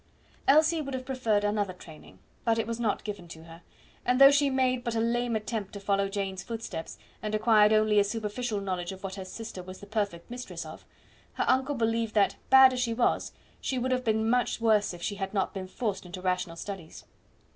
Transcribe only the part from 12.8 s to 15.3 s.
was, she would have been much worse if she